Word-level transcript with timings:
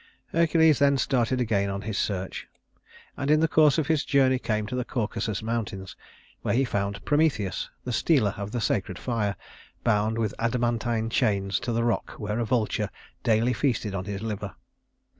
Hercules 0.29 0.79
then 0.79 0.97
started 0.97 1.39
again 1.39 1.69
on 1.69 1.83
his 1.83 1.95
search, 1.95 2.47
and 3.15 3.29
in 3.29 3.39
the 3.39 3.47
course 3.47 3.77
of 3.77 3.85
his 3.85 4.03
journey 4.03 4.39
came 4.39 4.65
to 4.65 4.75
the 4.75 4.83
Caucasus 4.83 5.43
Mountains, 5.43 5.95
where 6.41 6.55
he 6.55 6.65
found 6.65 7.05
Prometheus, 7.05 7.69
the 7.83 7.93
stealer 7.93 8.33
of 8.35 8.49
the 8.49 8.61
sacred 8.61 8.97
fire, 8.97 9.35
bound 9.83 10.17
with 10.17 10.33
adamantine 10.39 11.11
chains 11.11 11.59
to 11.59 11.71
the 11.71 11.83
rock, 11.83 12.13
while 12.17 12.41
a 12.41 12.45
vulture 12.45 12.89
daily 13.21 13.53
feasted 13.53 13.93
on 13.93 14.05
his 14.05 14.23
liver. 14.23 14.55